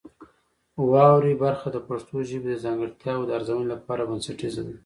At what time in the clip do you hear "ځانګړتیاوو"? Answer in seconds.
2.63-3.27